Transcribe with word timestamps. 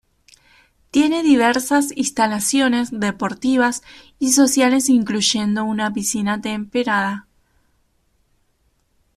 Tiene 0.89 1.21
diversas 1.21 1.95
instalaciones 1.95 2.89
deportivas 2.91 3.83
y 4.17 4.31
sociales 4.31 4.89
incluyendo 4.89 5.63
una 5.63 5.93
piscina 5.93 6.41
temperada. 6.41 7.27